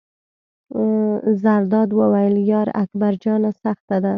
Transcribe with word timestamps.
زرداد 1.41 1.89
وویل: 1.99 2.35
یار 2.51 2.67
اکبر 2.83 3.13
جانه 3.23 3.51
سخته 3.63 3.95
ده. 4.03 4.09